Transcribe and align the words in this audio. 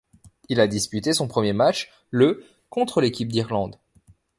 Il 0.49 0.59
a 0.59 0.65
disputé 0.65 1.13
son 1.13 1.27
premier 1.27 1.53
match 1.53 1.91
le 2.09 2.43
contre 2.71 3.01
l'équipe 3.01 3.31
d'Irlande. 3.31 3.77